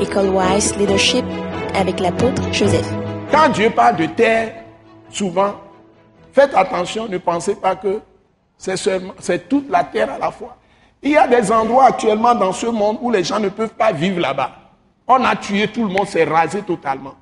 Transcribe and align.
École 0.00 0.28
Wise 0.28 0.76
Leadership 0.76 1.24
avec 1.74 2.00
l'apôtre 2.00 2.42
Joseph. 2.52 2.86
Quand 3.30 3.48
Dieu 3.48 3.70
parle 3.70 3.96
de 3.96 4.06
terre, 4.06 4.52
souvent, 5.10 5.54
faites 6.32 6.54
attention, 6.54 7.08
ne 7.08 7.18
pensez 7.18 7.54
pas 7.54 7.76
que 7.76 8.00
c'est 8.58 9.48
toute 9.48 9.70
la 9.70 9.84
terre 9.84 10.12
à 10.12 10.18
la 10.18 10.30
fois. 10.30 10.56
Il 11.02 11.12
y 11.12 11.16
a 11.16 11.26
des 11.26 11.50
endroits 11.50 11.86
actuellement 11.86 12.34
dans 12.34 12.52
ce 12.52 12.66
monde 12.66 12.98
où 13.00 13.10
les 13.10 13.24
gens 13.24 13.40
ne 13.40 13.48
peuvent 13.48 13.74
pas 13.74 13.92
vivre 13.92 14.20
là-bas. 14.20 14.50
On 15.08 15.24
a 15.24 15.36
tué 15.36 15.68
tout 15.68 15.84
le 15.84 15.92
monde, 15.92 16.06
c'est 16.06 16.24
rasé 16.24 16.62
totalement. 16.62 17.14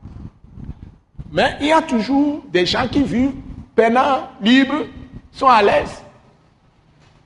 Mais 1.33 1.57
il 1.61 1.67
y 1.69 1.73
a 1.73 1.83
toujours 1.83 2.43
des 2.49 2.67
gens 2.67 2.89
qui 2.89 3.03
vivent 3.03 3.35
peinants, 3.75 4.29
libres, 4.41 4.87
sont 5.33 5.49
à 5.49 5.63
l'aise. 5.63 6.03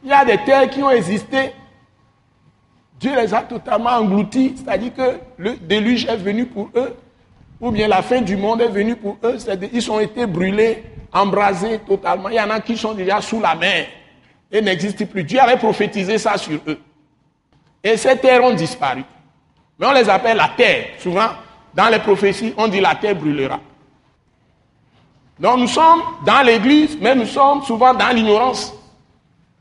Il 0.02 0.10
y 0.10 0.12
a 0.12 0.24
des 0.24 0.38
terres 0.44 0.68
qui 0.68 0.82
ont 0.82 0.90
existé. 0.90 1.52
Dieu 2.98 3.14
les 3.14 3.32
a 3.32 3.42
totalement 3.42 3.90
engloutis, 3.90 4.54
c'est-à-dire 4.56 4.92
que 4.94 5.18
le 5.36 5.56
déluge 5.56 6.06
est 6.06 6.16
venu 6.16 6.46
pour 6.46 6.68
eux, 6.75 6.96
ou 7.61 7.70
bien 7.70 7.86
la 7.89 8.02
fin 8.02 8.20
du 8.20 8.36
monde 8.36 8.61
est 8.61 8.68
venue 8.68 8.96
pour 8.96 9.18
eux. 9.22 9.36
Ils 9.72 9.90
ont 9.90 10.00
été 10.00 10.26
brûlés, 10.26 10.84
embrasés 11.12 11.79
totalement. 11.86 12.29
Il 12.29 12.36
y 12.36 12.40
en 12.40 12.50
a 12.50 12.61
qui 12.61 12.76
sont 12.76 12.94
déjà 12.94 13.20
sous 13.20 13.40
la 13.40 13.54
mer 13.54 13.86
et 14.50 14.61
n'existent 14.61 15.06
plus. 15.06 15.25
Dieu 15.25 15.40
avait 15.40 15.56
prophétisé 15.56 16.18
ça 16.18 16.36
sur 16.36 16.58
eux. 16.66 16.80
Et 17.82 17.96
ces 17.96 18.16
terres 18.16 18.42
ont 18.42 18.54
disparu. 18.54 19.04
Mais 19.78 19.86
on 19.86 19.92
les 19.92 20.08
appelle 20.08 20.36
la 20.36 20.50
terre. 20.56 20.86
Souvent, 20.98 21.28
dans 21.75 21.89
les 21.89 22.00
prophéties, 22.00 22.54
on 22.56 22.67
dit 22.67 22.80
la 22.80 22.94
terre 22.96 23.14
brûlera. 23.14 23.61
Donc 25.39 25.58
nous 25.58 25.68
sommes 25.68 26.03
dans 26.26 26.42
l'église, 26.42 26.98
mais 27.00 27.14
nous 27.14 27.26
sommes 27.26 27.62
souvent 27.62 27.94
dans 27.94 28.08
l'ignorance 28.08 28.75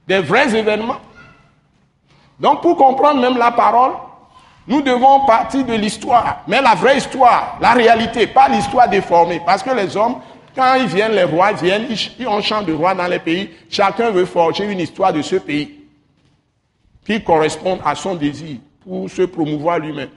des 0.08 0.20
vrais 0.20 0.56
événements. 0.56 0.98
Donc 2.40 2.62
pour 2.62 2.78
comprendre 2.78 3.20
même 3.20 3.38
la 3.38 3.52
parole, 3.52 3.94
nous 4.68 4.82
devons 4.82 5.26
partir 5.26 5.66
de 5.66 5.74
l'histoire, 5.74 6.44
mais 6.48 6.62
la 6.62 6.76
vraie 6.76 6.98
histoire, 6.98 7.58
la 7.62 7.74
réalité, 7.74 8.28
pas 8.28 8.50
l'histoire 8.50 8.90
déformée. 8.90 9.42
Parce 9.46 9.64
que 9.64 9.70
les 9.70 9.96
hommes, 9.96 10.18
quand 10.56 10.76
ils 10.76 10.88
viennent, 10.88 11.14
les 11.14 11.24
rois 11.24 11.54
viennent, 11.54 11.88
ils, 11.90 12.28
ont 12.28 12.42
chant 12.42 12.62
de 12.62 12.74
roi 12.74 12.94
dans 12.94 13.08
les 13.08 13.20
pays, 13.20 13.50
chacun 13.70 14.12
veut 14.12 14.26
forger 14.26 14.66
une 14.66 14.80
histoire 14.80 15.14
de 15.14 15.22
ce 15.22 15.38
pays 15.38 15.86
qui 17.06 17.24
corresponde 17.24 17.80
à 17.86 17.96
son 17.96 18.16
désir 18.16 18.58
pour 18.84 19.10
se 19.10 19.22
promouvoir 19.22 19.80
lui-même. 19.80 20.10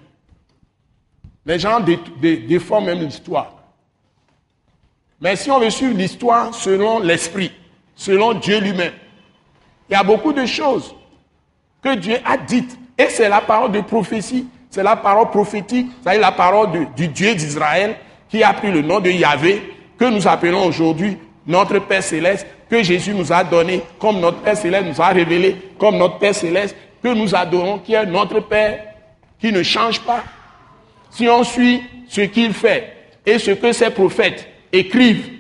Les 1.47 1.59
gens 1.59 1.79
déforment 2.21 2.87
même 2.87 3.01
l'histoire. 3.01 3.53
Mais 5.21 5.37
si 5.37 5.51
on 5.51 5.61
veut 5.61 5.71
suivre 5.71 5.97
l'histoire 5.97 6.53
selon 6.55 6.99
l'esprit, 6.99 7.53
selon 7.95 8.35
Dieu 8.35 8.59
lui-même, 8.59 8.93
il 9.89 9.93
y 9.93 9.97
a 9.97 10.03
beaucoup 10.03 10.33
de 10.33 10.45
choses 10.45 10.95
que 11.83 11.95
Dieu 11.97 12.17
a 12.25 12.37
dites. 12.37 12.79
Et 12.99 13.09
c'est 13.09 13.29
la 13.29 13.41
parole 13.41 13.73
de 13.73 13.81
prophétie, 13.81 14.47
c'est 14.71 14.83
la 14.83 14.97
parole 14.97 15.31
prophétique, 15.31 15.89
c'est 16.05 16.19
la 16.19 16.33
parole 16.33 16.69
du 16.95 17.09
Dieu 17.09 17.35
d'Israël 17.35 17.97
qui 18.29 18.43
a 18.43 18.53
pris 18.53 18.71
le 18.71 18.83
nom 18.83 19.01
de 19.01 19.11
Yahvé, 19.11 19.75
que 19.99 20.05
nous 20.05 20.29
appelons 20.29 20.65
aujourd'hui 20.67 21.19
notre 21.47 21.79
Père 21.81 22.03
céleste, 22.03 22.47
que 22.69 22.83
Jésus 22.83 23.13
nous 23.13 23.33
a 23.33 23.43
donné, 23.43 23.83
comme 23.99 24.21
notre 24.21 24.39
Père 24.39 24.57
céleste 24.57 24.87
nous 24.87 25.03
a 25.03 25.09
révélé, 25.09 25.57
comme 25.79 25.97
notre 25.97 26.19
Père 26.19 26.35
céleste, 26.35 26.77
que 27.03 27.09
nous 27.09 27.35
adorons, 27.35 27.79
qui 27.79 27.95
est 27.95 28.07
notre 28.07 28.41
Père, 28.41 28.85
qui 29.41 29.51
ne 29.53 29.63
change 29.63 30.01
pas. 30.01 30.23
Si 31.11 31.29
on 31.29 31.43
suit 31.43 31.83
ce 32.09 32.21
qu'il 32.21 32.53
fait 32.53 32.95
et 33.27 33.39
ce 33.39 33.51
que 33.51 33.73
ses 33.73 33.91
prophètes 33.91 34.47
écrivent, 34.73 35.31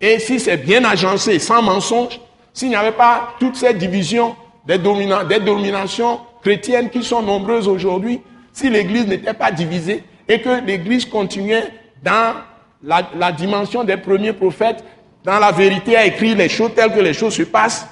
et 0.00 0.18
si 0.18 0.38
c'est 0.38 0.58
bien 0.58 0.84
agencé, 0.84 1.38
sans 1.38 1.62
mensonge, 1.62 2.20
s'il 2.52 2.68
n'y 2.68 2.76
avait 2.76 2.92
pas 2.92 3.34
toutes 3.40 3.56
ces 3.56 3.72
divisions 3.72 4.36
des, 4.68 5.40
dominations 5.40 6.20
chrétiennes 6.42 6.90
qui 6.90 7.02
sont 7.02 7.22
nombreuses 7.22 7.66
aujourd'hui, 7.66 8.20
si 8.52 8.68
l'Église 8.68 9.06
n'était 9.06 9.32
pas 9.34 9.50
divisée 9.50 10.04
et 10.28 10.40
que 10.42 10.62
l'Église 10.64 11.06
continuait 11.06 11.64
dans 12.02 12.34
la, 12.82 13.32
dimension 13.32 13.82
des 13.82 13.96
premiers 13.96 14.34
prophètes, 14.34 14.84
dans 15.24 15.38
la 15.38 15.52
vérité 15.52 15.96
à 15.96 16.04
écrire 16.04 16.36
les 16.36 16.50
choses 16.50 16.74
telles 16.74 16.92
que 16.92 17.00
les 17.00 17.14
choses 17.14 17.34
se 17.34 17.42
passent, 17.42 17.88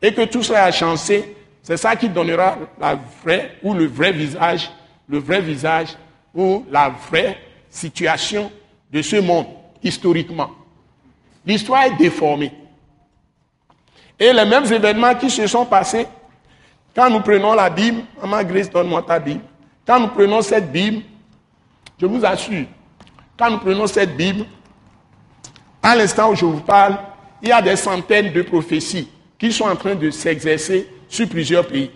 et 0.00 0.12
que 0.12 0.22
tout 0.22 0.42
cela 0.42 0.64
a 0.64 0.72
chancé, 0.72 1.36
c'est 1.62 1.76
ça 1.76 1.94
qui 1.94 2.08
donnera 2.08 2.56
la 2.80 2.98
vraie 3.22 3.52
ou 3.62 3.74
le 3.74 3.86
vrai 3.86 4.12
visage, 4.12 4.70
le 5.08 5.18
vrai 5.18 5.40
visage 5.40 5.88
ou 6.34 6.64
la 6.70 6.90
vraie 7.10 7.38
situation 7.70 8.50
de 8.92 9.02
ce 9.02 9.16
monde 9.16 9.46
historiquement. 9.82 10.50
L'histoire 11.46 11.84
est 11.84 11.96
déformée. 11.96 12.52
Et 14.18 14.32
les 14.32 14.44
mêmes 14.44 14.72
événements 14.72 15.14
qui 15.14 15.30
se 15.30 15.46
sont 15.46 15.64
passés, 15.64 16.06
quand 16.94 17.10
nous 17.10 17.20
prenons 17.20 17.54
la 17.54 17.68
Bible, 17.68 18.02
Maman 18.20 18.44
Grace, 18.44 18.70
donne-moi 18.70 19.02
ta 19.02 19.18
Bible. 19.18 19.40
Quand 19.86 19.98
nous 19.98 20.08
prenons 20.08 20.40
cette 20.42 20.70
Bible, 20.70 21.02
je 22.00 22.06
vous 22.06 22.24
assure, 22.24 22.66
quand 23.36 23.50
nous 23.50 23.58
prenons 23.58 23.86
cette 23.86 24.16
Bible, 24.16 24.44
à 25.82 25.96
l'instant 25.96 26.30
où 26.30 26.34
je 26.34 26.44
vous 26.44 26.60
parle, 26.60 26.96
il 27.42 27.48
y 27.48 27.52
a 27.52 27.60
des 27.60 27.76
centaines 27.76 28.32
de 28.32 28.42
prophéties 28.42 29.08
qui 29.38 29.52
sont 29.52 29.64
en 29.66 29.76
train 29.76 29.94
de 29.94 30.10
s'exercer 30.10 30.88
sur 31.08 31.28
plusieurs 31.28 31.66
pays. 31.66 31.90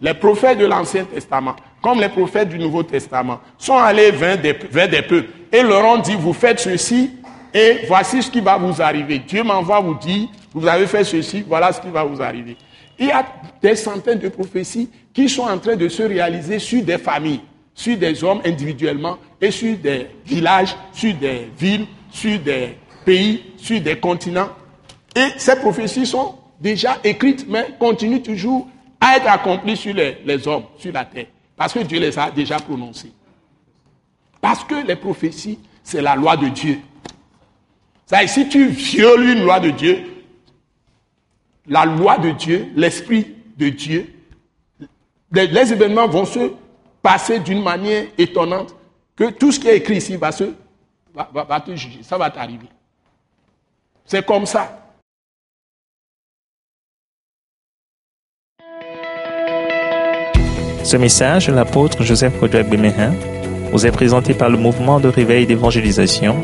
Les 0.00 0.14
prophètes 0.14 0.58
de 0.58 0.66
l'Ancien 0.66 1.04
Testament, 1.04 1.54
comme 1.82 2.00
les 2.00 2.08
prophètes 2.08 2.48
du 2.48 2.58
Nouveau 2.58 2.82
Testament, 2.82 3.40
sont 3.56 3.76
allés 3.76 4.10
vers 4.10 4.38
des, 4.38 4.52
vers 4.52 4.88
des 4.88 5.02
peuples 5.02 5.28
et 5.52 5.62
leur 5.62 5.84
ont 5.84 5.98
dit, 5.98 6.14
vous 6.14 6.32
faites 6.32 6.60
ceci 6.60 7.10
et 7.52 7.80
voici 7.86 8.22
ce 8.22 8.30
qui 8.30 8.40
va 8.40 8.56
vous 8.56 8.80
arriver. 8.80 9.18
Dieu 9.18 9.42
m'envoie 9.42 9.80
vous 9.80 9.94
dire, 9.94 10.28
vous 10.52 10.66
avez 10.66 10.86
fait 10.86 11.04
ceci, 11.04 11.44
voilà 11.46 11.72
ce 11.72 11.80
qui 11.80 11.88
va 11.88 12.04
vous 12.04 12.20
arriver. 12.22 12.56
Il 12.98 13.06
y 13.06 13.12
a 13.12 13.24
des 13.62 13.76
centaines 13.76 14.18
de 14.18 14.28
prophéties 14.28 14.90
qui 15.12 15.28
sont 15.28 15.42
en 15.42 15.58
train 15.58 15.76
de 15.76 15.88
se 15.88 16.02
réaliser 16.02 16.58
sur 16.58 16.82
des 16.82 16.98
familles, 16.98 17.40
sur 17.74 17.96
des 17.96 18.24
hommes 18.24 18.40
individuellement 18.44 19.18
et 19.40 19.50
sur 19.50 19.76
des 19.76 20.08
villages, 20.26 20.74
sur 20.92 21.14
des 21.14 21.48
villes, 21.58 21.86
sur 22.10 22.38
des 22.40 22.76
pays, 23.04 23.44
sur 23.56 23.80
des 23.80 23.98
continents. 23.98 24.48
Et 25.14 25.28
ces 25.36 25.56
prophéties 25.56 26.06
sont 26.06 26.34
déjà 26.60 26.98
écrites, 27.04 27.46
mais 27.48 27.68
continuent 27.78 28.22
toujours 28.22 28.66
à 29.00 29.16
être 29.16 29.28
accomplies 29.28 29.76
sur 29.76 29.94
les, 29.94 30.18
les 30.24 30.48
hommes, 30.48 30.64
sur 30.78 30.92
la 30.92 31.04
terre. 31.04 31.26
Parce 31.56 31.72
que 31.72 31.80
Dieu 31.80 32.00
les 32.00 32.18
a 32.18 32.30
déjà 32.30 32.56
prononcées. 32.56 33.12
Parce 34.40 34.64
que 34.64 34.86
les 34.86 34.96
prophéties, 34.96 35.58
c'est 35.82 36.02
la 36.02 36.16
loi 36.16 36.36
de 36.36 36.48
Dieu. 36.48 36.78
C'est-à-dire, 38.06 38.30
si 38.30 38.48
tu 38.48 38.68
violes 38.68 39.24
une 39.24 39.44
loi 39.44 39.60
de 39.60 39.70
Dieu, 39.70 40.04
la 41.68 41.84
loi 41.84 42.18
de 42.18 42.30
Dieu, 42.30 42.68
l'esprit 42.74 43.34
de 43.56 43.68
Dieu, 43.68 44.12
les, 45.32 45.72
événements 45.72 46.08
vont 46.08 46.24
se 46.24 46.52
passer 47.02 47.38
d'une 47.38 47.62
manière 47.62 48.06
étonnante 48.16 48.74
que 49.14 49.30
tout 49.30 49.52
ce 49.52 49.60
qui 49.60 49.68
est 49.68 49.76
écrit 49.76 49.96
ici 49.96 50.16
va, 50.16 50.32
se, 50.32 50.44
va, 51.14 51.60
te 51.60 51.74
juger, 51.74 52.02
ça 52.02 52.16
va 52.16 52.30
t'arriver. 52.30 52.68
C'est 54.04 54.24
comme 54.24 54.46
ça. 54.46 54.84
Ce 60.84 60.96
message 60.96 61.48
de 61.48 61.52
l'apôtre 61.52 62.02
Joseph 62.02 62.38
Kodouak 62.40 62.70
Bemehin 62.70 63.12
vous 63.72 63.86
est 63.86 63.92
présenté 63.92 64.32
par 64.32 64.48
le 64.48 64.56
mouvement 64.56 65.00
de 65.00 65.08
réveil 65.08 65.46
d'évangélisation, 65.46 66.36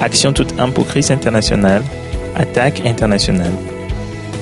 Action 0.00 0.32
toute 0.32 0.58
âme 0.58 0.72
Christ 0.72 1.10
international, 1.10 1.82
Attaque 2.34 2.80
internationale. 2.86 3.52